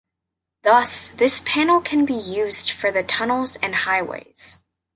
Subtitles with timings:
[0.63, 4.57] Thus, this panel can be used for the tunnels and highways.